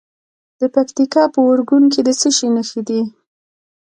[0.59, 3.01] د پکتیکا په اورګون کې د څه شي نښې دي؟